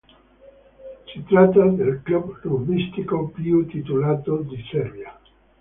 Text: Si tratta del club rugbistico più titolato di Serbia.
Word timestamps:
Si 1.13 1.23
tratta 1.25 1.63
del 1.67 2.01
club 2.01 2.39
rugbistico 2.41 3.27
più 3.35 3.67
titolato 3.67 4.37
di 4.37 4.59
Serbia. 4.71 5.15